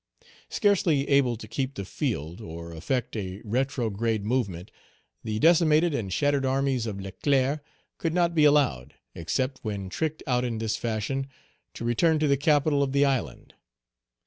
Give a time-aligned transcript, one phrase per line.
[0.49, 4.71] Scarcely able to keep the field or effect a retrograde movement,
[5.23, 7.63] the decimated and shattered armies of Leclerc
[7.99, 11.27] could not be allowed, except when tricked out in this fashion,
[11.75, 13.53] to return to the capital of the island.